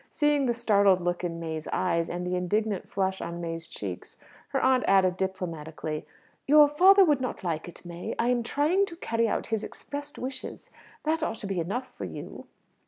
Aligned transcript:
Seeing 0.09 0.47
the 0.47 0.55
startled 0.55 0.99
look 0.99 1.23
in 1.23 1.39
May's 1.39 1.67
eyes, 1.71 2.09
and 2.09 2.25
the 2.25 2.35
indignant 2.35 2.89
flush 2.89 3.21
on 3.21 3.39
May's 3.39 3.67
cheeks, 3.67 4.17
her 4.47 4.59
aunt 4.59 4.83
added 4.87 5.15
diplomatically, 5.15 6.07
"Your 6.47 6.67
father 6.67 7.05
would 7.05 7.21
not 7.21 7.43
like 7.43 7.67
it, 7.67 7.85
May. 7.85 8.15
I 8.17 8.29
am 8.29 8.41
trying 8.41 8.87
to 8.87 8.95
carry 8.95 9.27
out 9.27 9.45
his 9.53 9.63
expressed 9.63 10.17
wishes. 10.17 10.71
That 11.03 11.21
ought 11.21 11.37
to 11.41 11.45
be 11.45 11.59
enough 11.59 11.93
for 11.95 12.05
you." 12.05 12.47